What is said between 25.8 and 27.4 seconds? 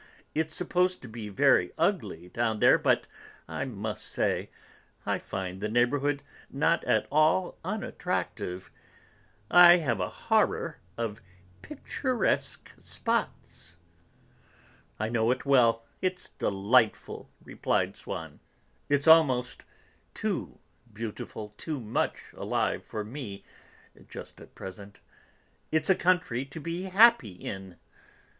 a country to be happy